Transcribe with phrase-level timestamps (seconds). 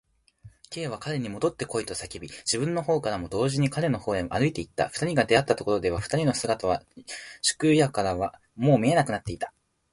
[0.71, 4.89] Ｋ は彼にもどってこいと叫び、自分のほうからも同時に彼のほうへ歩いていった。
[4.89, 6.81] 二人が出会ったところでは、二人の姿は
[7.43, 9.53] 宿屋からはもう見えなくなっていた。